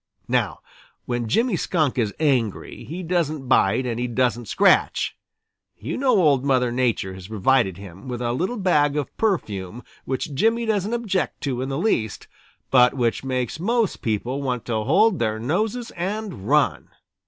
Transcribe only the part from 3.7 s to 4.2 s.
and he